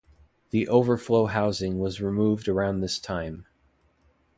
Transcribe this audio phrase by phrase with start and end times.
[0.49, 3.45] The overflow housing was removed around this time.